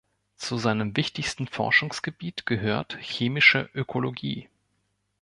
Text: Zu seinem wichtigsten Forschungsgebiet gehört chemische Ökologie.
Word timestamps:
Zu 0.35 0.57
seinem 0.57 0.97
wichtigsten 0.97 1.45
Forschungsgebiet 1.47 2.47
gehört 2.47 2.97
chemische 2.99 3.69
Ökologie. 3.75 4.49